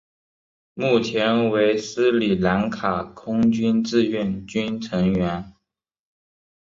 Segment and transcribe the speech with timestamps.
[0.73, 5.53] 目前为斯里兰卡空军志愿军成员。